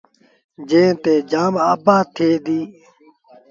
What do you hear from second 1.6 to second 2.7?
آبآديٚ ٿئي ديٚ۔